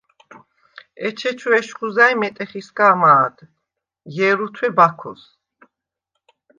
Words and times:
ეჩეჩუ 1.07 1.49
ეშხუ 1.59 1.87
ზა̈ჲ 1.95 2.15
მეტეხისგა 2.19 2.85
ამა̄დ, 2.93 3.35
ჲერუ 4.13 4.47
თუ̂ე 4.55 4.69
ბაქოს. 4.77 5.21